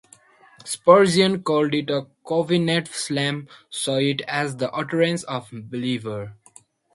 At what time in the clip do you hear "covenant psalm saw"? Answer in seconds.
2.27-3.97